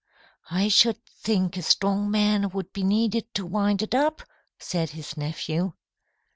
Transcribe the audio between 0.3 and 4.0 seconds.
"I should think a strong man would be needed to wind it